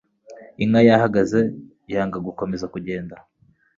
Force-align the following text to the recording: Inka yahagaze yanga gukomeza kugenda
Inka 0.63 0.81
yahagaze 0.89 1.39
yanga 1.93 2.17
gukomeza 2.27 2.65
kugenda 2.73 3.15